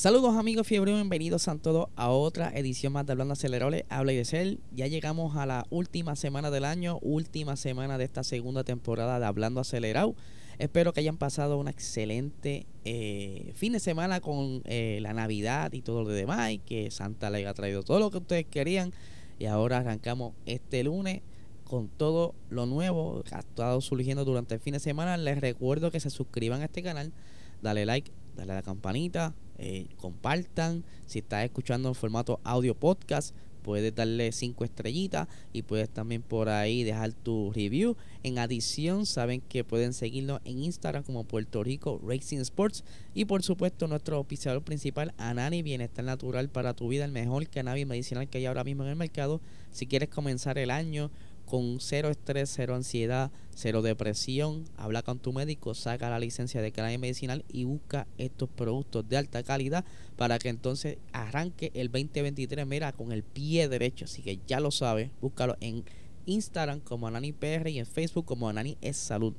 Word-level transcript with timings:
Saludos 0.00 0.34
amigos 0.34 0.66
fiebre, 0.66 0.94
bienvenidos 0.94 1.46
a 1.46 1.58
todos 1.58 1.88
a 1.94 2.08
otra 2.08 2.50
edición 2.54 2.94
más 2.94 3.04
de 3.04 3.12
Hablando 3.12 3.34
Acelerable, 3.34 3.84
Habla 3.90 4.14
y 4.14 4.16
de 4.16 4.24
Ser. 4.24 4.58
Ya 4.72 4.86
llegamos 4.86 5.36
a 5.36 5.44
la 5.44 5.66
última 5.68 6.16
semana 6.16 6.50
del 6.50 6.64
año, 6.64 6.98
última 7.02 7.54
semana 7.56 7.98
de 7.98 8.04
esta 8.04 8.24
segunda 8.24 8.64
temporada 8.64 9.20
de 9.20 9.26
Hablando 9.26 9.60
Acelerado. 9.60 10.14
Espero 10.58 10.94
que 10.94 11.00
hayan 11.00 11.18
pasado 11.18 11.58
un 11.58 11.68
excelente 11.68 12.64
eh, 12.86 13.52
fin 13.56 13.74
de 13.74 13.78
semana 13.78 14.22
con 14.22 14.62
eh, 14.64 15.00
la 15.02 15.12
Navidad 15.12 15.70
y 15.74 15.82
todo 15.82 16.02
lo 16.02 16.08
demás 16.08 16.50
y 16.50 16.60
que 16.60 16.90
Santa 16.90 17.28
le 17.28 17.36
haya 17.36 17.52
traído 17.52 17.82
todo 17.82 17.98
lo 17.98 18.10
que 18.10 18.16
ustedes 18.16 18.46
querían. 18.46 18.94
Y 19.38 19.44
ahora 19.44 19.76
arrancamos 19.76 20.32
este 20.46 20.82
lunes 20.82 21.20
con 21.64 21.88
todo 21.88 22.34
lo 22.48 22.64
nuevo 22.64 23.22
que 23.22 23.34
ha 23.34 23.40
estado 23.40 23.82
surgiendo 23.82 24.24
durante 24.24 24.54
el 24.54 24.62
fin 24.62 24.72
de 24.72 24.80
semana. 24.80 25.18
Les 25.18 25.38
recuerdo 25.42 25.90
que 25.90 26.00
se 26.00 26.08
suscriban 26.08 26.62
a 26.62 26.64
este 26.64 26.82
canal, 26.82 27.12
dale 27.60 27.84
like, 27.84 28.10
dale 28.34 28.52
a 28.52 28.54
la 28.54 28.62
campanita, 28.62 29.34
eh, 29.62 29.88
compartan. 29.98 30.84
Si 31.06 31.18
estás 31.18 31.44
escuchando 31.44 31.90
en 31.90 31.94
formato 31.94 32.40
audio 32.44 32.74
podcast, 32.74 33.34
puedes 33.60 33.94
darle 33.94 34.32
cinco 34.32 34.64
estrellitas 34.64 35.28
y 35.52 35.62
puedes 35.62 35.90
también 35.90 36.22
por 36.22 36.48
ahí 36.48 36.82
dejar 36.82 37.12
tu 37.12 37.52
review. 37.52 37.94
En 38.22 38.38
adición, 38.38 39.04
saben 39.04 39.42
que 39.42 39.62
pueden 39.62 39.92
seguirnos 39.92 40.40
en 40.46 40.62
Instagram 40.62 41.02
como 41.02 41.24
Puerto 41.24 41.62
Rico 41.62 42.00
Racing 42.02 42.38
Sports 42.38 42.84
y 43.14 43.26
por 43.26 43.42
supuesto 43.42 43.86
nuestro 43.86 44.18
oficiador 44.18 44.62
principal 44.62 45.12
Anani 45.18 45.62
Bienestar 45.62 46.06
Natural 46.06 46.48
para 46.48 46.72
tu 46.72 46.88
vida, 46.88 47.04
el 47.04 47.12
mejor 47.12 47.46
cannabis 47.46 47.86
medicinal 47.86 48.28
que 48.28 48.38
hay 48.38 48.46
ahora 48.46 48.64
mismo 48.64 48.84
en 48.84 48.90
el 48.90 48.96
mercado. 48.96 49.42
Si 49.72 49.86
quieres 49.86 50.08
comenzar 50.08 50.56
el 50.56 50.70
año 50.70 51.10
con 51.50 51.80
cero 51.80 52.10
estrés, 52.10 52.48
cero 52.54 52.76
ansiedad, 52.76 53.32
cero 53.56 53.82
depresión. 53.82 54.66
Habla 54.76 55.02
con 55.02 55.18
tu 55.18 55.32
médico, 55.32 55.74
saca 55.74 56.08
la 56.08 56.20
licencia 56.20 56.62
de 56.62 56.70
cannabis 56.70 57.00
medicinal 57.00 57.44
y 57.48 57.64
busca 57.64 58.06
estos 58.18 58.48
productos 58.48 59.08
de 59.08 59.16
alta 59.16 59.42
calidad 59.42 59.84
para 60.16 60.38
que 60.38 60.48
entonces 60.48 60.98
arranque 61.12 61.72
el 61.74 61.90
2023, 61.90 62.64
mira, 62.68 62.92
con 62.92 63.10
el 63.10 63.24
pie 63.24 63.68
derecho. 63.68 64.04
Así 64.04 64.22
que 64.22 64.38
ya 64.46 64.60
lo 64.60 64.70
sabes, 64.70 65.10
búscalo 65.20 65.56
en 65.60 65.84
Instagram 66.24 66.78
como 66.78 67.08
Anani 67.08 67.32
PR 67.32 67.68
y 67.68 67.80
en 67.80 67.86
Facebook 67.86 68.26
como 68.26 68.48
Anani 68.48 68.78
es 68.80 68.96
Salud. 68.96 69.34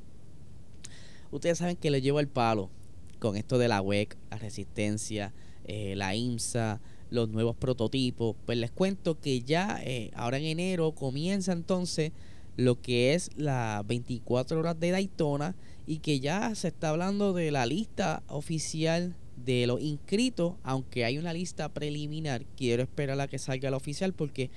Ustedes 1.31 1.59
saben 1.59 1.77
que 1.77 1.91
le 1.91 2.01
llevo 2.01 2.19
el 2.19 2.27
palo 2.27 2.69
con 3.19 3.37
esto 3.37 3.57
de 3.57 3.69
la 3.69 3.81
WEC, 3.81 4.17
la 4.29 4.37
resistencia, 4.37 5.33
eh, 5.63 5.95
la 5.95 6.13
IMSA, 6.13 6.81
los 7.11 7.29
nuevos 7.29 7.55
prototipos. 7.55 8.35
Pues 8.45 8.57
les 8.57 8.71
cuento 8.71 9.19
que 9.19 9.41
ya 9.41 9.79
eh, 9.83 10.09
ahora 10.15 10.37
en 10.37 10.45
enero 10.45 10.93
comienza 10.93 11.51
entonces 11.51 12.11
lo 12.57 12.81
que 12.81 13.13
es 13.13 13.29
las 13.35 13.85
24 13.85 14.59
horas 14.59 14.79
de 14.79 14.91
Daytona 14.91 15.55
y 15.85 15.99
que 15.99 16.19
ya 16.19 16.53
se 16.55 16.69
está 16.69 16.89
hablando 16.89 17.33
de 17.33 17.51
la 17.51 17.65
lista 17.65 18.23
oficial 18.27 19.15
de 19.45 19.67
los 19.67 19.81
inscritos, 19.81 20.53
aunque 20.63 21.05
hay 21.05 21.17
una 21.17 21.33
lista 21.33 21.69
preliminar, 21.69 22.45
quiero 22.55 22.83
esperar 22.83 23.19
a 23.19 23.27
que 23.27 23.39
salga 23.39 23.71
la 23.71 23.77
oficial 23.77 24.13
porque 24.13 24.49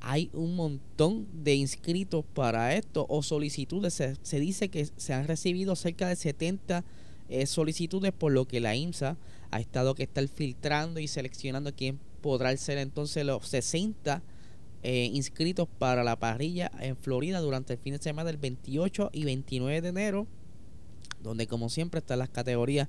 hay 0.00 0.28
un 0.34 0.56
montón 0.56 1.26
de 1.32 1.54
inscritos 1.54 2.24
para 2.34 2.74
esto 2.74 3.06
o 3.08 3.22
solicitudes. 3.22 3.94
Se, 3.94 4.40
dice 4.40 4.68
que 4.68 4.86
se 4.96 5.14
han 5.14 5.26
recibido 5.26 5.76
cerca 5.76 6.08
de 6.08 6.16
70 6.16 6.84
eh, 7.30 7.46
solicitudes, 7.46 8.12
por 8.12 8.32
lo 8.32 8.46
que 8.46 8.60
la 8.60 8.76
IMSA 8.76 9.16
ha 9.54 9.60
estado 9.60 9.94
que 9.94 10.02
estar 10.02 10.26
filtrando 10.26 10.98
y 10.98 11.06
seleccionando 11.06 11.72
quién 11.72 12.00
podrá 12.20 12.56
ser 12.56 12.78
entonces 12.78 13.24
los 13.24 13.46
60 13.46 14.20
eh, 14.82 15.10
inscritos 15.12 15.68
para 15.78 16.02
la 16.02 16.18
parrilla 16.18 16.72
en 16.80 16.96
Florida 16.96 17.38
durante 17.38 17.74
el 17.74 17.78
fin 17.78 17.92
de 17.92 18.02
semana 18.02 18.26
del 18.26 18.36
28 18.36 19.10
y 19.12 19.24
29 19.24 19.80
de 19.80 19.88
enero, 19.88 20.26
donde 21.22 21.46
como 21.46 21.68
siempre 21.68 21.98
están 21.98 22.18
las 22.18 22.30
categorías 22.30 22.88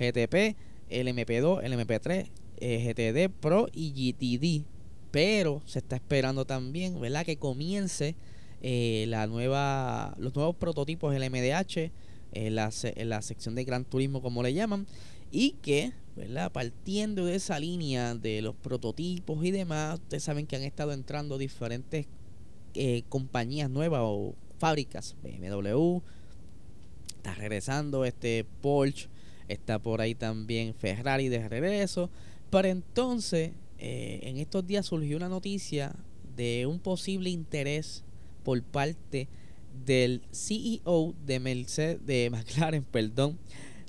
GTP, 0.00 0.56
LMP2, 0.90 1.62
LMP3, 1.62 2.28
GTD 2.58 3.32
Pro 3.32 3.68
y 3.72 3.92
GTD. 3.92 4.66
Pero 5.12 5.62
se 5.64 5.78
está 5.78 5.94
esperando 5.94 6.44
también, 6.44 7.00
¿verdad? 7.00 7.24
Que 7.24 7.36
comience 7.36 8.16
eh, 8.62 9.04
la 9.06 9.28
nueva, 9.28 10.16
los 10.18 10.34
nuevos 10.34 10.56
prototipos 10.56 11.14
LMDH, 11.14 11.92
en 12.32 12.54
la, 12.54 12.70
en 12.82 13.08
la 13.08 13.22
sección 13.22 13.54
de 13.54 13.64
Gran 13.64 13.84
Turismo 13.84 14.22
como 14.22 14.42
le 14.42 14.52
llaman, 14.54 14.86
y 15.30 15.52
que, 15.62 15.92
¿verdad? 16.16 16.52
Partiendo 16.52 17.24
de 17.26 17.36
esa 17.36 17.58
línea 17.58 18.14
de 18.14 18.42
los 18.42 18.54
prototipos 18.56 19.44
y 19.44 19.50
demás, 19.50 20.00
ustedes 20.00 20.24
saben 20.24 20.46
que 20.46 20.56
han 20.56 20.62
estado 20.62 20.92
entrando 20.92 21.38
diferentes 21.38 22.06
eh, 22.74 23.02
compañías 23.08 23.70
nuevas 23.70 24.00
o 24.04 24.34
fábricas. 24.58 25.16
BMW, 25.22 26.00
está 27.16 27.34
regresando 27.34 28.04
este 28.04 28.44
Porsche, 28.60 29.08
está 29.48 29.78
por 29.78 30.00
ahí 30.00 30.14
también 30.14 30.74
Ferrari 30.74 31.28
de 31.28 31.48
regreso. 31.48 32.10
Pero 32.50 32.68
entonces, 32.68 33.52
eh, 33.78 34.20
en 34.22 34.38
estos 34.38 34.66
días 34.66 34.86
surgió 34.86 35.16
una 35.16 35.28
noticia 35.28 35.94
de 36.36 36.66
un 36.66 36.78
posible 36.80 37.30
interés 37.30 38.04
por 38.42 38.62
parte 38.62 39.28
del 39.84 40.22
CEO 40.32 41.14
de 41.24 41.40
Mercedes, 41.40 42.04
de 42.04 42.30
McLaren, 42.30 42.84
perdón, 42.90 43.38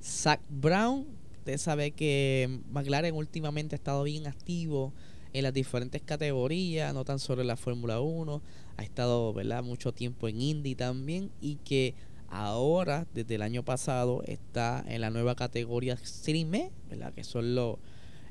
Zach 0.02 0.42
Brown, 0.50 1.06
Usted 1.42 1.58
sabe 1.58 1.90
que 1.90 2.60
McLaren 2.72 3.16
últimamente 3.16 3.74
ha 3.74 3.78
estado 3.78 4.04
bien 4.04 4.28
activo 4.28 4.94
en 5.34 5.42
las 5.42 5.52
diferentes 5.52 6.00
categorías, 6.04 6.94
no 6.94 7.04
tan 7.04 7.18
solo 7.18 7.42
en 7.42 7.48
la 7.48 7.56
Fórmula 7.56 8.00
1, 8.00 8.44
ha 8.78 8.84
estado 8.84 9.34
¿verdad? 9.34 9.64
mucho 9.64 9.92
tiempo 9.92 10.28
en 10.28 10.40
Indy 10.40 10.76
también 10.76 11.32
y 11.42 11.56
que 11.56 11.96
ahora, 12.30 13.08
desde 13.16 13.34
el 13.34 13.42
año 13.42 13.66
pasado, 13.66 14.22
está 14.28 14.86
en 14.88 15.02
la 15.02 15.10
nueva 15.10 15.34
categoría 15.34 15.98
Stream 15.98 16.54
E, 16.54 16.72
¿verdad? 16.92 17.12
que 17.12 17.24
son 17.24 17.56
los 17.56 17.78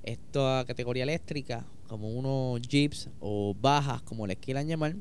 esta 0.05 0.65
categoría 0.65 1.03
eléctrica, 1.03 1.67
como 1.89 2.11
unos 2.11 2.63
Jeeps 2.63 3.09
o 3.19 3.57
bajas, 3.61 4.03
como 4.03 4.29
les 4.29 4.37
quieran 4.37 4.69
llamar, 4.69 4.95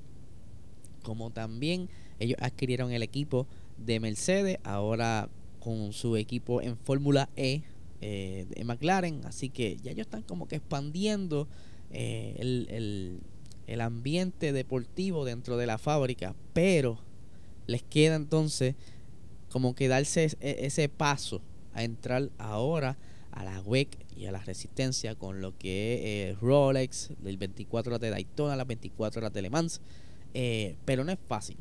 como 1.04 1.30
también 1.30 1.90
ellos 2.18 2.40
adquirieron 2.42 2.92
el 2.92 3.04
equipo 3.04 3.46
de 3.78 4.00
Mercedes, 4.00 4.58
ahora 4.64 5.30
con 5.60 5.94
su 5.94 6.18
equipo 6.18 6.60
en 6.64 6.76
Fórmula 6.76 7.30
E, 7.36 7.62
eh, 8.02 8.46
de 8.50 8.64
McLaren. 8.64 9.22
Así 9.26 9.50
que 9.50 9.78
ya 9.78 9.92
ellos 9.92 10.08
están 10.08 10.24
como 10.24 10.48
que 10.48 10.58
expandiendo 10.58 11.48
eh, 11.92 12.36
el, 12.40 13.20
el, 13.68 13.82
ambiente 13.82 14.54
deportivo 14.54 15.26
dentro 15.26 15.58
de 15.58 15.68
la 15.68 15.78
fábrica. 15.78 16.36
Pero 16.54 17.00
les 17.68 17.84
queda 17.84 18.16
entonces 18.16 18.76
como 19.50 19.76
que 19.76 19.88
darse 19.88 20.36
e, 20.40 20.66
ese, 20.66 20.90
paso 20.90 21.42
a 21.74 21.84
entrar 21.84 22.30
ahora 22.38 22.98
a 23.32 23.44
la 23.44 23.62
WEC 23.62 23.90
y 24.16 24.26
a 24.26 24.32
la 24.32 24.40
resistencia 24.40 25.16
con 25.16 25.42
lo 25.42 25.58
que 25.58 25.94
es 25.94 26.36
eh, 26.36 26.38
Rolex, 26.42 27.12
del 27.20 27.38
24 27.38 27.92
horas 27.92 28.02
de 28.02 28.10
Daytona, 28.10 28.56
las 28.56 28.68
24 28.68 29.20
horas 29.20 29.34
de 29.34 29.42
Le 29.42 29.50
Mans. 29.50 29.82
pero 30.86 31.04
no 31.04 31.12
es 31.12 31.20
fácil. 31.28 31.58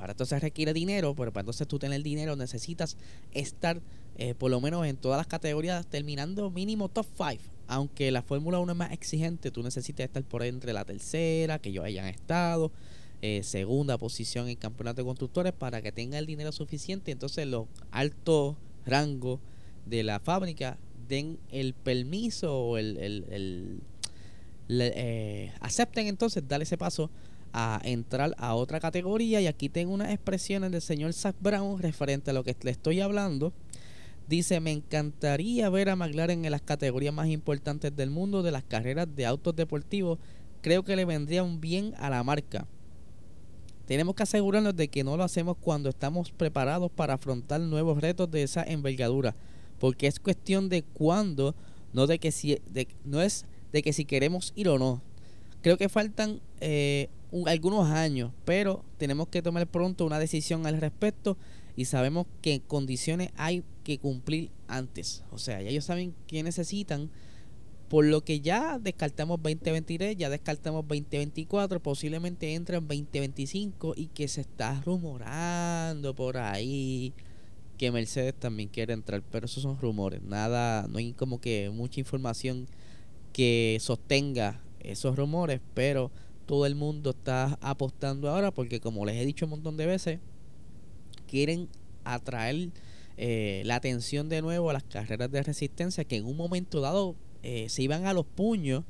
Para 0.00 0.12
esto 0.12 0.24
se 0.24 0.40
requiere 0.40 0.72
dinero, 0.72 1.14
pero 1.14 1.30
para 1.30 1.42
entonces 1.42 1.68
tú 1.68 1.78
tener 1.78 2.02
dinero 2.02 2.34
necesitas 2.34 2.96
estar 3.32 3.82
eh, 4.16 4.34
por 4.34 4.50
lo 4.50 4.58
menos 4.58 4.86
en 4.86 4.96
todas 4.96 5.18
las 5.18 5.26
categorías, 5.26 5.86
terminando 5.86 6.50
mínimo 6.50 6.88
top 6.88 7.06
5. 7.18 7.42
Aunque 7.66 8.10
la 8.10 8.22
Fórmula 8.22 8.60
1 8.60 8.72
es 8.72 8.78
más 8.78 8.92
exigente, 8.92 9.50
tú 9.50 9.62
necesitas 9.62 10.04
estar 10.04 10.22
por 10.24 10.42
entre 10.42 10.72
la 10.72 10.86
tercera, 10.86 11.58
que 11.58 11.68
ellos 11.68 11.84
hayan 11.84 12.06
estado, 12.06 12.72
eh, 13.20 13.42
segunda 13.42 13.98
posición 13.98 14.48
en 14.48 14.56
campeonato 14.56 15.02
de 15.02 15.04
constructores 15.04 15.52
para 15.52 15.82
que 15.82 15.92
tenga 15.92 16.18
el 16.18 16.24
dinero 16.24 16.50
suficiente. 16.50 17.12
Entonces 17.12 17.46
los 17.46 17.66
altos 17.90 18.56
rangos 18.86 19.38
de 19.84 20.02
la 20.02 20.18
fábrica 20.18 20.78
den 21.08 21.38
el 21.50 21.74
permiso 21.74 22.58
o 22.58 22.78
el, 22.78 22.96
el, 22.96 23.82
eh, 24.70 25.52
acepten 25.60 26.06
entonces 26.06 26.48
dar 26.48 26.62
ese 26.62 26.78
paso 26.78 27.10
a 27.52 27.80
entrar 27.84 28.34
a 28.38 28.54
otra 28.54 28.80
categoría 28.80 29.40
y 29.40 29.46
aquí 29.46 29.68
tengo 29.68 29.92
unas 29.92 30.10
expresiones 30.10 30.70
del 30.70 30.82
señor 30.82 31.12
Zach 31.12 31.36
Brown 31.40 31.80
referente 31.80 32.30
a 32.30 32.34
lo 32.34 32.44
que 32.44 32.56
le 32.62 32.70
estoy 32.70 33.00
hablando 33.00 33.52
Dice, 34.30 34.60
me 34.60 34.70
encantaría 34.70 35.68
ver 35.70 35.88
a 35.88 35.96
McLaren 35.96 36.44
en 36.44 36.52
las 36.52 36.62
categorías 36.62 37.12
más 37.12 37.26
importantes 37.26 37.96
del 37.96 38.10
mundo 38.10 38.44
de 38.44 38.52
las 38.52 38.62
carreras 38.62 39.08
de 39.16 39.26
autos 39.26 39.56
deportivos. 39.56 40.20
Creo 40.62 40.84
que 40.84 40.94
le 40.94 41.04
vendría 41.04 41.42
un 41.42 41.60
bien 41.60 41.94
a 41.98 42.10
la 42.10 42.22
marca. 42.22 42.64
Tenemos 43.86 44.14
que 44.14 44.22
asegurarnos 44.22 44.76
de 44.76 44.86
que 44.86 45.02
no 45.02 45.16
lo 45.16 45.24
hacemos 45.24 45.56
cuando 45.60 45.88
estamos 45.88 46.30
preparados 46.30 46.92
para 46.92 47.14
afrontar 47.14 47.60
nuevos 47.60 48.00
retos 48.00 48.30
de 48.30 48.44
esa 48.44 48.62
envergadura, 48.62 49.34
porque 49.80 50.06
es 50.06 50.20
cuestión 50.20 50.68
de 50.68 50.84
cuándo 50.84 51.56
No 51.92 52.06
de 52.06 52.20
que 52.20 52.30
si, 52.30 52.60
de, 52.70 52.86
no 53.04 53.20
es 53.20 53.46
de 53.72 53.82
que 53.82 53.92
si 53.92 54.04
queremos 54.04 54.52
ir 54.54 54.68
o 54.68 54.78
no. 54.78 55.02
Creo 55.60 55.76
que 55.76 55.88
faltan 55.88 56.40
eh, 56.60 57.08
algunos 57.46 57.88
años, 57.88 58.32
pero 58.44 58.84
tenemos 58.98 59.28
que 59.28 59.42
tomar 59.42 59.66
pronto 59.66 60.04
una 60.04 60.18
decisión 60.18 60.66
al 60.66 60.80
respecto 60.80 61.36
y 61.76 61.84
sabemos 61.84 62.26
qué 62.42 62.60
condiciones 62.60 63.30
hay 63.36 63.64
que 63.84 63.98
cumplir 63.98 64.50
antes. 64.68 65.24
O 65.30 65.38
sea, 65.38 65.62
ya 65.62 65.70
ellos 65.70 65.84
saben 65.84 66.14
qué 66.26 66.42
necesitan. 66.42 67.10
Por 67.88 68.04
lo 68.04 68.22
que 68.22 68.40
ya 68.40 68.78
descartamos 68.78 69.42
2023, 69.42 70.16
ya 70.16 70.30
descartamos 70.30 70.86
2024, 70.86 71.80
posiblemente 71.82 72.54
entra 72.54 72.78
en 72.78 72.86
2025 72.86 73.94
y 73.96 74.06
que 74.06 74.28
se 74.28 74.42
está 74.42 74.80
rumorando 74.82 76.14
por 76.14 76.36
ahí 76.36 77.12
que 77.80 77.90
Mercedes 77.90 78.34
también 78.34 78.68
quiere 78.68 78.92
entrar, 78.92 79.22
pero 79.22 79.46
esos 79.46 79.62
son 79.62 79.80
rumores, 79.80 80.22
nada, 80.22 80.86
no 80.86 80.98
hay 80.98 81.14
como 81.14 81.40
que 81.40 81.70
mucha 81.70 81.98
información 81.98 82.68
que 83.32 83.78
sostenga 83.80 84.60
esos 84.80 85.16
rumores, 85.16 85.62
pero 85.72 86.10
todo 86.50 86.66
el 86.66 86.74
mundo 86.74 87.10
está 87.10 87.56
apostando 87.60 88.28
ahora 88.28 88.50
porque 88.50 88.80
como 88.80 89.06
les 89.06 89.14
he 89.14 89.24
dicho 89.24 89.46
un 89.46 89.50
montón 89.50 89.76
de 89.76 89.86
veces, 89.86 90.18
quieren 91.28 91.68
atraer 92.02 92.70
eh, 93.16 93.62
la 93.64 93.76
atención 93.76 94.28
de 94.28 94.42
nuevo 94.42 94.68
a 94.68 94.72
las 94.72 94.82
carreras 94.82 95.30
de 95.30 95.44
resistencia 95.44 96.02
que 96.02 96.16
en 96.16 96.26
un 96.26 96.36
momento 96.36 96.80
dado 96.80 97.14
eh, 97.44 97.68
se 97.68 97.82
iban 97.82 98.04
a 98.04 98.14
los 98.14 98.26
puños 98.26 98.82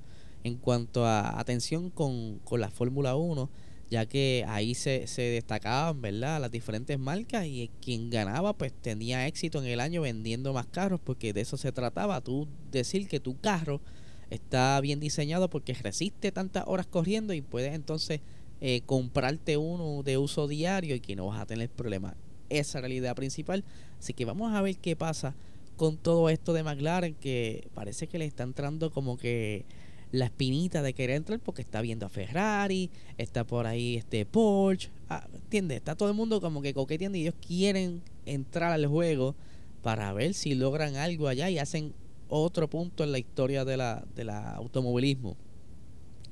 en 0.43 0.57
cuanto 0.57 1.05
a 1.05 1.39
atención 1.39 1.91
con, 1.91 2.39
con 2.45 2.63
la 2.63 2.71
Fórmula 2.71 3.15
1, 3.15 3.51
ya 3.91 4.07
que 4.07 4.43
ahí 4.49 4.75
se, 4.75 5.07
se 5.07 5.21
destacaban 5.21 6.01
¿verdad? 6.01 6.41
las 6.41 6.51
diferentes 6.51 6.99
marcas 6.99 7.45
y 7.45 7.71
quien 7.83 8.09
ganaba 8.09 8.55
pues 8.55 8.73
tenía 8.73 9.27
éxito 9.27 9.59
en 9.59 9.67
el 9.67 9.81
año 9.81 10.01
vendiendo 10.01 10.55
más 10.55 10.67
carros 10.67 10.99
porque 11.05 11.35
de 11.35 11.43
eso 11.43 11.59
se 11.59 11.73
trataba, 11.73 12.23
tú 12.23 12.49
decir 12.73 13.07
que 13.07 13.21
tu 13.21 13.39
carro 13.39 13.83
está 14.31 14.81
bien 14.81 15.01
diseñado 15.01 15.51
porque 15.51 15.75
resiste 15.75 16.33
tantas 16.33 16.65
horas 16.67 16.87
corriendo 16.87 17.35
y 17.35 17.43
puedes 17.43 17.75
entonces 17.75 18.21
eh, 18.61 18.83
comprarte 18.87 19.57
uno 19.57 20.03
de 20.03 20.19
uso 20.19 20.47
diario 20.47 20.95
y 20.95 21.01
que 21.01 21.17
no 21.17 21.27
vas 21.27 21.41
a 21.41 21.47
tener 21.47 21.69
problemas. 21.69 22.15
Esa 22.49 22.79
es 22.79 22.83
la 22.83 22.95
idea 22.95 23.15
principal. 23.15 23.65
Así 23.99 24.15
que 24.15 24.25
vamos 24.25 24.55
a 24.55 24.63
ver 24.63 24.77
qué 24.77 24.97
pasa 24.97 25.35
con 25.77 25.97
todo 25.97 26.29
esto 26.29 26.53
de 26.53 26.63
McLaren 26.63 27.15
que 27.15 27.69
parece 27.75 28.07
que 28.07 28.19
le 28.19 28.27
está 28.27 28.43
entrando 28.43 28.91
como 28.91 29.17
que 29.17 29.65
la 30.13 30.27
espinita 30.27 30.83
de 30.83 30.93
querer 30.93 31.17
entrar 31.17 31.39
porque 31.41 31.63
está 31.63 31.81
viendo 31.81 32.05
a 32.05 32.09
Ferrari, 32.09 32.91
está 33.17 33.45
por 33.45 33.67
ahí 33.67 33.97
este 33.97 34.27
Porsche, 34.27 34.91
ah, 35.09 35.27
¿entiendes? 35.33 35.79
Está 35.79 35.95
todo 35.95 36.09
el 36.09 36.15
mundo 36.15 36.41
como 36.41 36.63
que 36.63 36.75
coqueteando 36.75 37.17
y 37.17 37.23
ellos 37.23 37.35
quieren 37.47 38.03
entrar 38.27 38.73
al 38.73 38.87
juego 38.87 39.35
para 39.83 40.13
ver 40.13 40.35
si 40.35 40.55
logran 40.55 40.97
algo 40.97 41.29
allá 41.29 41.49
y 41.49 41.59
hacen 41.59 41.95
otro 42.31 42.69
punto 42.69 43.05
en 43.05 43.13
la 43.13 43.19
historia 43.19 43.65
de 43.65 43.77
la, 43.77 44.05
de 44.15 44.25
la 44.25 44.55
automovilismo. 44.55 45.37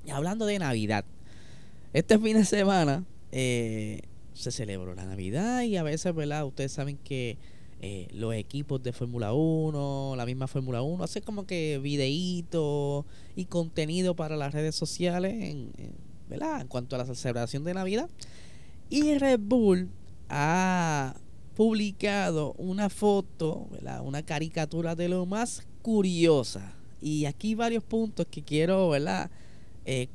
Y 0.07 0.11
hablando 0.11 0.47
de 0.47 0.59
Navidad, 0.59 1.05
este 1.93 2.19
fin 2.19 2.37
de 2.37 2.45
semana 2.45 3.05
eh, 3.33 4.03
se 4.33 4.51
celebró 4.51 4.95
la 4.95 5.05
Navidad 5.05 5.63
y 5.63 5.77
a 5.77 5.83
veces, 5.83 6.15
¿verdad? 6.15 6.47
Ustedes 6.47 6.73
saben 6.73 6.97
que 6.97 7.37
eh, 7.81 8.09
los 8.13 8.35
equipos 8.35 8.83
de 8.83 8.93
Fórmula 8.93 9.33
1, 9.33 10.15
la 10.17 10.27
misma 10.27 10.47
Fórmula 10.47 10.83
1, 10.83 11.05
hacen 11.05 11.23
como 11.23 11.47
que 11.47 11.79
videitos 11.83 13.05
y 13.37 13.45
contenido 13.45 14.17
para 14.17 14.37
las 14.37 14.53
redes 14.55 14.75
sociales, 14.75 15.33
en, 15.33 15.73
¿verdad? 16.29 16.61
En 16.61 16.69
cuanto 16.69 16.97
a 16.97 16.99
la 16.99 17.15
celebración 17.15 17.65
de 17.65 17.75
Navidad. 17.75 18.09
Y 18.91 19.19
Red 19.19 19.41
Bull 19.41 19.91
ha 20.29 21.15
publicado 21.55 22.53
una 22.55 22.89
foto, 22.89 23.67
¿verdad? 23.71 24.03
una 24.05 24.23
caricatura 24.23 24.95
de 24.95 25.09
lo 25.09 25.27
más 25.27 25.67
curiosa. 25.89 26.75
Y 27.01 27.25
aquí 27.25 27.55
varios 27.55 27.83
puntos 27.83 28.27
que 28.31 28.43
quiero, 28.43 28.91
¿verdad? 28.91 29.31
Eh, 29.87 30.09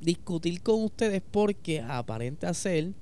discutir 0.00 0.62
con 0.62 0.84
ustedes 0.84 1.20
porque 1.32 1.80
aparenta 1.80 2.54
ser 2.54 2.92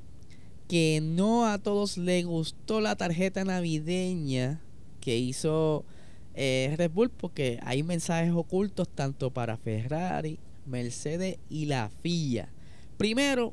que 0.66 1.00
no 1.02 1.44
a 1.44 1.58
todos 1.58 1.98
les 1.98 2.24
gustó 2.24 2.80
la 2.80 2.96
tarjeta 2.96 3.44
navideña 3.44 4.62
que 5.02 5.18
hizo 5.18 5.84
eh, 6.32 6.72
Red 6.78 6.92
Bull 6.92 7.10
porque 7.10 7.58
hay 7.62 7.82
mensajes 7.82 8.32
ocultos 8.32 8.88
tanto 8.88 9.30
para 9.30 9.58
Ferrari, 9.58 10.38
Mercedes 10.64 11.36
y 11.50 11.66
la 11.66 11.90
FIA. 12.00 12.48
Primero, 12.96 13.52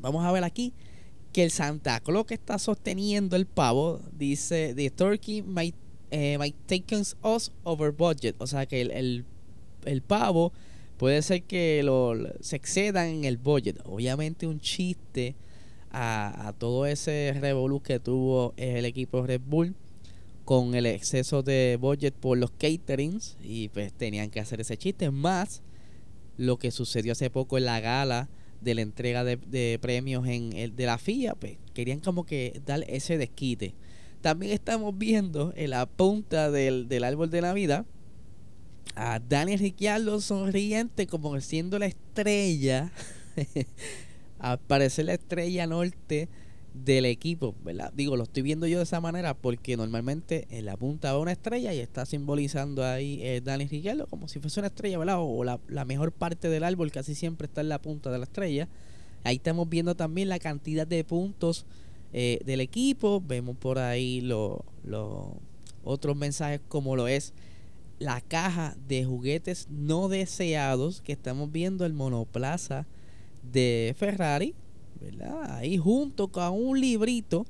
vamos 0.00 0.24
a 0.24 0.32
ver 0.32 0.42
aquí 0.42 0.72
que 1.32 1.44
el 1.44 1.52
Santa 1.52 2.00
Claus 2.00 2.26
que 2.26 2.34
está 2.34 2.58
sosteniendo 2.58 3.36
el 3.36 3.46
pavo 3.46 4.00
dice 4.18 4.74
The 4.74 4.90
Turkey 4.90 5.42
might 5.42 5.76
eh, 6.12 6.36
might 6.38 6.54
take 6.66 6.94
us 6.94 7.50
over 7.64 7.90
budget. 7.90 8.36
O 8.38 8.46
sea 8.46 8.66
que 8.66 8.82
el, 8.82 9.24
el, 9.84 10.02
pavo 10.02 10.52
puede 10.98 11.22
ser 11.22 11.42
que 11.42 11.82
lo, 11.82 12.14
se 12.40 12.56
excedan 12.56 13.08
en 13.08 13.24
el 13.24 13.38
budget. 13.38 13.80
Obviamente 13.84 14.46
un 14.46 14.60
chiste 14.60 15.34
a, 15.90 16.48
a 16.48 16.52
todo 16.52 16.86
ese 16.86 17.34
revolú 17.40 17.80
que 17.80 17.98
tuvo 17.98 18.52
el 18.56 18.84
equipo 18.84 19.26
Red 19.26 19.40
Bull 19.44 19.74
con 20.44 20.74
el 20.74 20.86
exceso 20.86 21.42
de 21.42 21.78
budget 21.80 22.14
por 22.14 22.36
los 22.36 22.50
caterings 22.50 23.36
y 23.42 23.68
pues 23.68 23.92
tenían 23.92 24.28
que 24.30 24.40
hacer 24.40 24.60
ese 24.60 24.76
chiste 24.76 25.10
más 25.10 25.62
lo 26.36 26.58
que 26.58 26.70
sucedió 26.70 27.12
hace 27.12 27.30
poco 27.30 27.58
en 27.58 27.64
la 27.64 27.80
gala 27.80 28.28
de 28.60 28.74
la 28.74 28.82
entrega 28.82 29.22
de, 29.22 29.36
de 29.36 29.78
premios 29.80 30.26
en 30.26 30.52
el 30.54 30.74
de 30.74 30.86
la 30.86 30.98
FIA 30.98 31.34
pues 31.36 31.58
querían 31.74 32.00
como 32.00 32.24
que 32.26 32.60
dar 32.66 32.84
ese 32.88 33.18
desquite 33.18 33.74
también 34.22 34.52
estamos 34.52 34.96
viendo 34.96 35.52
en 35.56 35.70
la 35.70 35.84
punta 35.84 36.50
del, 36.50 37.04
árbol 37.04 37.28
de 37.28 37.42
Navidad 37.42 37.84
a 38.94 39.18
Daniel 39.18 39.58
Ricciardo 39.58 40.20
sonriente 40.20 41.06
como 41.06 41.38
siendo 41.40 41.78
la 41.78 41.86
estrella, 41.86 42.92
a 44.38 44.56
parecer 44.56 45.06
la 45.06 45.14
estrella 45.14 45.66
norte 45.66 46.28
del 46.72 47.04
equipo, 47.04 47.54
¿verdad? 47.64 47.92
Digo, 47.94 48.16
lo 48.16 48.22
estoy 48.22 48.42
viendo 48.42 48.66
yo 48.66 48.78
de 48.78 48.84
esa 48.84 49.00
manera 49.00 49.34
porque 49.34 49.76
normalmente 49.76 50.46
en 50.50 50.66
la 50.66 50.76
punta 50.76 51.12
va 51.12 51.18
una 51.18 51.32
estrella 51.32 51.74
y 51.74 51.80
está 51.80 52.06
simbolizando 52.06 52.84
ahí 52.84 53.18
eh, 53.22 53.40
Daniel 53.42 53.68
Ricciardo 53.68 54.06
como 54.06 54.28
si 54.28 54.38
fuese 54.38 54.60
una 54.60 54.68
estrella, 54.68 54.98
¿verdad? 54.98 55.16
O 55.20 55.42
la, 55.42 55.58
la, 55.68 55.84
mejor 55.84 56.12
parte 56.12 56.48
del 56.48 56.64
árbol 56.64 56.92
casi 56.92 57.14
siempre 57.14 57.46
está 57.46 57.60
en 57.60 57.68
la 57.68 57.80
punta 57.80 58.10
de 58.10 58.18
la 58.18 58.24
estrella. 58.24 58.68
Ahí 59.24 59.36
estamos 59.36 59.68
viendo 59.68 59.96
también 59.96 60.28
la 60.28 60.38
cantidad 60.38 60.86
de 60.86 61.02
puntos 61.02 61.66
eh, 62.12 62.40
del 62.44 62.60
equipo. 62.60 63.22
Vemos 63.24 63.56
por 63.56 63.78
ahí 63.78 64.20
los 64.20 64.60
otros 65.84 66.16
mensajes 66.16 66.60
como 66.68 66.96
lo 66.96 67.08
es 67.08 67.32
la 67.98 68.20
caja 68.20 68.76
de 68.88 69.04
juguetes 69.04 69.68
no 69.70 70.08
deseados 70.08 71.00
que 71.02 71.12
estamos 71.12 71.52
viendo 71.52 71.86
el 71.86 71.92
monoplaza 71.92 72.86
de 73.42 73.94
Ferrari, 73.96 74.54
¿verdad? 75.00 75.56
Ahí 75.56 75.78
junto 75.78 76.28
con 76.28 76.52
un 76.52 76.80
librito 76.80 77.46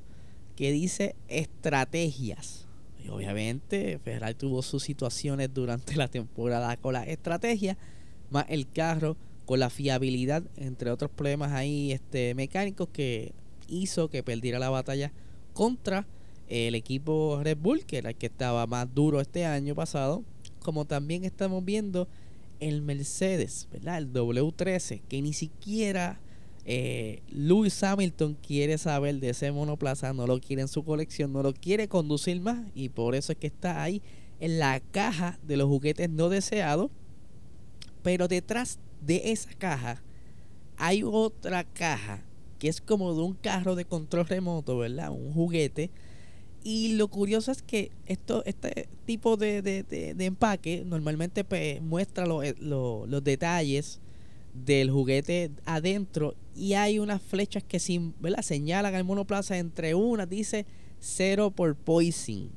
que 0.55 0.71
dice 0.71 1.15
estrategias. 1.27 2.67
Y 3.03 3.09
obviamente 3.09 3.99
Ferrari 4.03 4.35
tuvo 4.35 4.61
sus 4.61 4.83
situaciones 4.83 5.53
durante 5.53 5.95
la 5.95 6.07
temporada 6.07 6.77
con 6.77 6.93
la 6.93 7.03
estrategia, 7.03 7.77
más 8.29 8.45
el 8.47 8.69
carro 8.71 9.17
con 9.45 9.59
la 9.59 9.69
fiabilidad, 9.69 10.43
entre 10.55 10.91
otros 10.91 11.11
problemas 11.11 11.51
ahí 11.51 11.91
este, 11.91 12.33
mecánicos 12.33 12.87
que 12.89 13.33
hizo 13.73 14.09
que 14.09 14.23
perdiera 14.23 14.59
la 14.59 14.69
batalla 14.69 15.11
contra 15.53 16.07
el 16.47 16.75
equipo 16.75 17.39
Red 17.41 17.57
Bull, 17.57 17.85
que 17.85 17.97
era 17.97 18.09
el 18.09 18.15
que 18.15 18.27
estaba 18.27 18.67
más 18.67 18.93
duro 18.93 19.21
este 19.21 19.45
año 19.45 19.75
pasado, 19.75 20.23
como 20.61 20.85
también 20.85 21.25
estamos 21.25 21.63
viendo 21.63 22.07
el 22.59 22.81
Mercedes, 22.81 23.67
¿verdad? 23.71 23.97
El 23.97 24.13
W13, 24.13 25.01
que 25.07 25.21
ni 25.21 25.33
siquiera 25.33 26.19
eh, 26.65 27.21
Lewis 27.29 27.83
Hamilton 27.83 28.37
quiere 28.45 28.77
saber 28.77 29.19
de 29.19 29.29
ese 29.29 29.51
monoplaza, 29.51 30.13
no 30.13 30.27
lo 30.27 30.39
quiere 30.39 30.61
en 30.61 30.67
su 30.67 30.83
colección, 30.83 31.33
no 31.33 31.43
lo 31.43 31.53
quiere 31.53 31.87
conducir 31.87 32.39
más 32.39 32.59
y 32.73 32.89
por 32.89 33.15
eso 33.15 33.33
es 33.33 33.37
que 33.37 33.47
está 33.47 33.83
ahí 33.83 34.01
en 34.39 34.59
la 34.59 34.79
caja 34.79 35.39
de 35.43 35.57
los 35.57 35.67
juguetes 35.67 36.09
no 36.09 36.29
deseados. 36.29 36.89
Pero 38.01 38.27
detrás 38.27 38.79
de 39.01 39.31
esa 39.31 39.53
caja 39.53 40.01
hay 40.77 41.03
otra 41.03 41.63
caja 41.63 42.23
que 42.63 42.69
es 42.69 42.79
como 42.79 43.13
de 43.13 43.21
un 43.21 43.33
carro 43.33 43.75
de 43.75 43.83
control 43.83 44.25
remoto, 44.25 44.77
¿verdad? 44.77 45.11
Un 45.11 45.33
juguete. 45.33 45.91
Y 46.63 46.93
lo 46.93 47.09
curioso 47.09 47.51
es 47.51 47.61
que 47.61 47.91
esto, 48.05 48.41
este 48.45 48.87
tipo 49.05 49.35
de, 49.35 49.61
de, 49.61 50.15
empaque 50.25 50.85
normalmente 50.85 51.43
pues, 51.43 51.81
muestra 51.81 52.23
eh, 52.41 52.55
los 52.61 53.21
detalles 53.21 53.99
del 54.53 54.91
juguete 54.91 55.51
adentro 55.65 56.35
y 56.55 56.75
hay 56.75 56.99
unas 56.99 57.21
flechas 57.21 57.65
que 57.65 57.79
sin, 57.79 58.15
señalan 58.41 58.95
al 58.95 59.03
monoplaza 59.03 59.57
entre 59.57 59.93
unas 59.93 60.29
dice 60.29 60.65
cero 61.01 61.51
por 61.51 61.75
poison. 61.75 62.49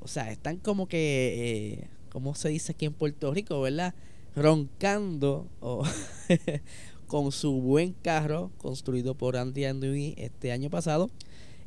O 0.00 0.08
sea, 0.08 0.32
están 0.32 0.56
como 0.56 0.88
que, 0.88 1.86
eh, 2.18 2.34
se 2.34 2.48
dice 2.48 2.72
aquí 2.72 2.86
en 2.86 2.94
Puerto 2.94 3.32
Rico, 3.32 3.60
¿verdad? 3.60 3.94
Roncando 4.34 5.46
o 5.60 5.84
con 7.12 7.30
su 7.30 7.60
buen 7.60 7.92
carro 7.92 8.50
construido 8.56 9.14
por 9.14 9.36
Andy 9.36 9.66
Andrew 9.66 10.14
este 10.16 10.50
año 10.50 10.70
pasado 10.70 11.10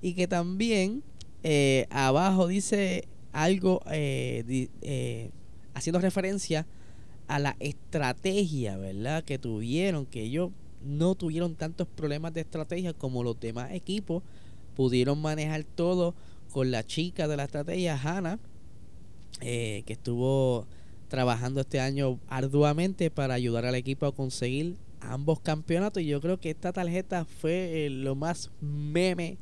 y 0.02 0.16
que 0.16 0.28
también 0.28 1.04
eh, 1.44 1.86
abajo 1.92 2.48
dice 2.48 3.08
algo 3.32 3.80
eh, 3.92 4.68
eh, 4.82 5.30
haciendo 5.76 6.00
referencia 6.00 6.66
a 7.28 7.38
la 7.38 7.56
estrategia, 7.60 8.76
¿verdad? 8.78 9.24
Que 9.24 9.38
tuvieron, 9.38 10.08
que 10.08 10.24
ellos 10.24 10.50
no 10.84 11.14
tuvieron 11.14 11.54
tantos 11.54 11.88
problemas 11.90 12.34
de 12.34 12.42
estrategia 12.42 12.94
como 12.94 13.24
los 13.24 13.40
demás 13.40 13.72
equipos. 13.72 14.24
Pudieron 14.76 15.22
manejar 15.22 15.64
todo 15.64 16.16
con 16.52 16.72
la 16.72 16.84
chica 16.84 17.28
de 17.28 17.38
la 17.38 17.44
estrategia, 17.44 18.02
Hannah, 18.02 18.40
que 19.40 19.84
estuvo 19.86 20.66
trabajando 21.08 21.62
este 21.62 21.80
año 21.80 22.20
arduamente 22.30 23.12
para 23.12 23.36
ayudar 23.36 23.68
al 23.68 23.76
equipo 23.76 24.08
a 24.08 24.12
conseguir 24.12 24.76
ambos 25.12 25.40
campeonatos. 25.40 26.04
Y 26.04 26.08
yo 26.08 26.22
creo 26.22 26.40
que 26.40 26.50
esta 26.50 26.74
tarjeta 26.74 27.26
fue 27.26 27.86
eh, 27.86 27.90
lo 27.90 28.16
más 28.16 28.52
meme 28.62 29.38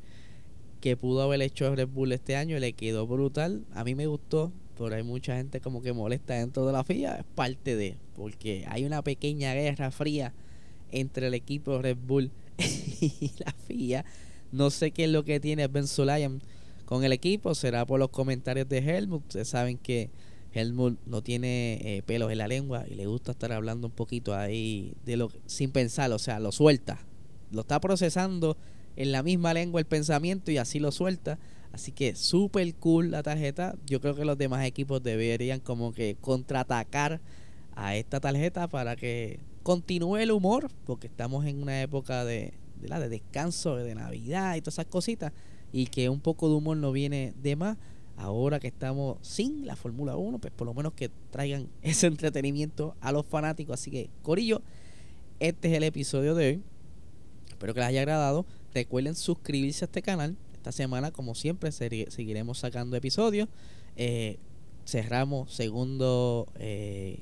que 0.81 0.97
pudo 0.97 1.21
haber 1.21 1.41
hecho 1.41 1.73
Red 1.75 1.87
Bull 1.87 2.11
este 2.11 2.35
año. 2.35 2.59
Le 2.59 2.73
quedó 2.73 3.07
brutal. 3.07 3.65
A 3.73 3.83
mí 3.83 3.95
me 3.95 4.07
gustó, 4.07 4.51
pero 4.77 4.95
hay 4.95 5.03
mucha 5.03 5.35
gente 5.35 5.61
como 5.61 5.81
que 5.81 5.93
molesta 5.93 6.35
dentro 6.35 6.65
de 6.65 6.73
la 6.73 6.83
FIA. 6.83 7.15
Es 7.15 7.25
parte 7.35 7.75
de, 7.75 7.97
porque 8.15 8.65
hay 8.67 8.85
una 8.85 9.01
pequeña 9.01 9.53
guerra 9.53 9.91
fría 9.91 10.33
entre 10.91 11.27
el 11.27 11.33
equipo 11.33 11.81
Red 11.81 11.97
Bull 12.05 12.31
y 12.57 13.31
la 13.37 13.53
FIA. 13.67 14.05
No 14.51 14.69
sé 14.69 14.91
qué 14.91 15.05
es 15.05 15.09
lo 15.09 15.23
que 15.23 15.39
tiene 15.39 15.67
Ben 15.67 15.87
Solayan 15.87 16.41
con 16.85 17.03
el 17.03 17.13
equipo. 17.13 17.55
Será 17.55 17.85
por 17.85 17.99
los 17.99 18.09
comentarios 18.09 18.69
de 18.69 18.77
Helmut. 18.77 19.23
Ustedes 19.23 19.47
saben 19.47 19.77
que 19.77 20.09
Helmut 20.53 20.99
no 21.05 21.21
tiene 21.21 21.79
eh, 21.83 22.03
pelos 22.03 22.31
en 22.31 22.37
la 22.37 22.47
lengua 22.47 22.85
y 22.87 22.95
le 22.95 23.07
gusta 23.07 23.31
estar 23.31 23.51
hablando 23.51 23.87
un 23.87 23.93
poquito 23.93 24.35
ahí 24.35 24.93
de 25.05 25.17
lo 25.17 25.31
sin 25.45 25.71
pensar, 25.71 26.11
o 26.11 26.19
sea, 26.19 26.39
lo 26.39 26.51
suelta. 26.51 26.99
Lo 27.51 27.61
está 27.61 27.79
procesando 27.79 28.57
en 28.95 29.11
la 29.11 29.23
misma 29.23 29.53
lengua 29.53 29.79
el 29.79 29.85
pensamiento 29.85 30.51
y 30.51 30.57
así 30.57 30.79
lo 30.79 30.91
suelta. 30.91 31.39
Así 31.71 31.91
que 31.91 32.15
súper 32.15 32.73
cool 32.75 33.09
la 33.09 33.23
tarjeta. 33.23 33.75
Yo 33.87 33.99
creo 33.99 34.15
que 34.15 34.25
los 34.25 34.37
demás 34.37 34.65
equipos 34.65 35.01
deberían 35.01 35.59
como 35.59 35.91
que 35.91 36.17
contraatacar 36.21 37.19
a 37.75 37.95
esta 37.95 38.19
tarjeta 38.19 38.67
para 38.67 38.95
que 38.95 39.39
continúe 39.63 40.17
el 40.17 40.31
humor, 40.31 40.69
porque 40.85 41.07
estamos 41.07 41.45
en 41.45 41.61
una 41.61 41.81
época 41.81 42.25
de, 42.25 42.53
de, 42.79 42.99
de 42.99 43.09
descanso, 43.09 43.75
de 43.77 43.95
Navidad 43.95 44.55
y 44.55 44.61
todas 44.61 44.75
esas 44.75 44.85
cositas, 44.85 45.33
y 45.71 45.87
que 45.87 46.09
un 46.09 46.19
poco 46.19 46.49
de 46.49 46.55
humor 46.55 46.77
no 46.77 46.91
viene 46.91 47.33
de 47.41 47.55
más 47.55 47.77
ahora 48.17 48.59
que 48.59 48.67
estamos 48.67 49.17
sin 49.21 49.65
la 49.65 49.75
Fórmula 49.75 50.15
1, 50.15 50.39
pues 50.39 50.53
por 50.53 50.67
lo 50.67 50.73
menos 50.73 50.93
que 50.93 51.09
traigan 51.31 51.69
ese 51.81 52.07
entretenimiento 52.07 52.95
a 53.01 53.11
los 53.11 53.25
fanáticos. 53.25 53.79
Así 53.79 53.91
que, 53.91 54.09
Corillo, 54.21 54.61
este 55.39 55.71
es 55.71 55.77
el 55.77 55.83
episodio 55.83 56.35
de 56.35 56.47
hoy. 56.47 56.61
Espero 57.49 57.73
que 57.73 57.79
les 57.79 57.89
haya 57.89 58.01
agradado. 58.01 58.45
Recuerden 58.73 59.15
suscribirse 59.15 59.85
a 59.85 59.87
este 59.87 60.01
canal. 60.01 60.35
Esta 60.53 60.71
semana, 60.71 61.11
como 61.11 61.35
siempre, 61.35 61.71
seguiremos 61.71 62.59
sacando 62.59 62.95
episodios. 62.95 63.49
Eh, 63.95 64.37
cerramos 64.85 65.53
segundo 65.53 66.47
eh, 66.55 67.19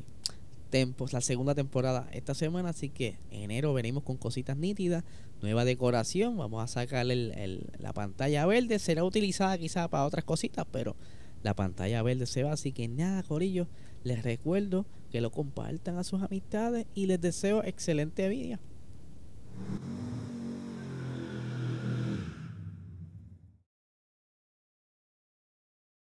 la 1.11 1.21
segunda 1.21 1.53
temporada 1.53 2.07
esta 2.13 2.33
semana, 2.33 2.69
así 2.69 2.89
que 2.89 3.17
en 3.29 3.43
enero 3.43 3.73
venimos 3.73 4.03
con 4.03 4.17
cositas 4.17 4.55
nítidas, 4.55 5.03
nueva 5.41 5.65
decoración, 5.65 6.37
vamos 6.37 6.63
a 6.63 6.67
sacar 6.67 7.05
la 7.05 7.93
pantalla 7.93 8.45
verde, 8.45 8.79
será 8.79 9.03
utilizada 9.03 9.57
quizá 9.57 9.87
para 9.89 10.05
otras 10.05 10.23
cositas, 10.23 10.65
pero 10.71 10.95
la 11.43 11.55
pantalla 11.55 12.01
verde 12.03 12.25
se 12.25 12.43
va, 12.43 12.53
así 12.53 12.71
que 12.71 12.87
nada, 12.87 13.23
Corillo, 13.23 13.67
les 14.03 14.23
recuerdo 14.23 14.85
que 15.11 15.19
lo 15.19 15.31
compartan 15.31 15.97
a 15.97 16.03
sus 16.03 16.21
amistades 16.21 16.85
y 16.95 17.07
les 17.07 17.19
deseo 17.19 17.63
excelente 17.63 18.29
vida. 18.29 18.59